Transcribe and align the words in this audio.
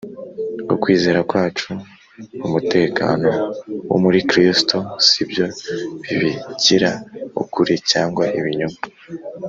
Ukwizera 0.73 1.19
kwacu 1.29 1.69
mu 2.39 2.47
mutekano 2.53 3.29
wo 3.89 3.97
muri 4.03 4.19
Kristo 4.29 4.77
si 5.07 5.21
byo 5.29 5.45
bibigira 6.03 6.89
ukuri 7.41 7.73
cyangwa 7.91 8.25
ibinyoma: 8.39 8.79